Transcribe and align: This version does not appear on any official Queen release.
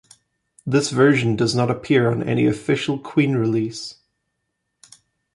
This 0.65 0.89
version 0.89 1.35
does 1.35 1.53
not 1.53 1.69
appear 1.69 2.09
on 2.09 2.23
any 2.27 2.47
official 2.47 2.97
Queen 2.97 3.35
release. 3.35 3.99